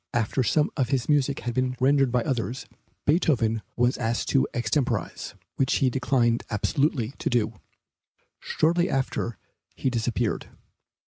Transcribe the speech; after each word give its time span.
After 0.15 0.41
some 0.41 0.71
of 0.75 0.89
his 0.89 1.07
music 1.07 1.41
had 1.41 1.53
been 1.53 1.75
rendered 1.79 2.11
by 2.11 2.23
others, 2.23 2.65
Beethoven 3.05 3.61
was 3.75 3.99
asked 3.99 4.29
to 4.29 4.47
extemporize, 4.51 5.35
which 5.57 5.75
he 5.75 5.91
declined 5.91 6.41
absolutely 6.49 7.09
to 7.19 7.29
do. 7.29 7.59
Shortly 8.39 8.89
after 8.89 9.37
he 9.75 9.91
disappeared. 9.91 10.47